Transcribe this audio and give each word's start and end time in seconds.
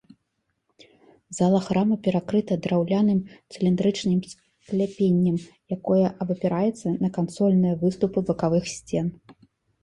Зала 1.39 1.57
храма 1.65 1.95
перакрыта 2.07 2.53
драўляным 2.65 3.19
цыліндрычным 3.55 4.15
скляпеннем, 4.31 5.37
якое 5.77 6.05
абапіраецца 6.27 6.95
на 7.03 7.13
кансольныя 7.19 7.75
выступы 7.85 8.19
бакавых 8.33 8.65
сцен. 8.75 9.07